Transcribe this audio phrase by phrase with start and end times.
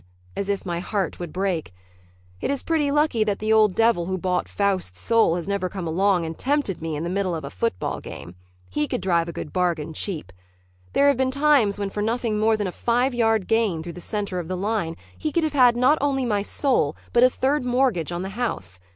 [0.35, 1.71] as if my heart would break.
[2.41, 5.87] It is pretty lucky that the old devil who bought Faust's soul has never come
[5.87, 8.33] along and tempted me in the middle of a football game.
[8.71, 10.33] He could drive a good bargain cheap.
[10.93, 14.01] There have been times when for nothing more than a five yard gain through the
[14.01, 17.63] center of the line he could have had not only my soul, but a third
[17.63, 18.79] mortgage on the house.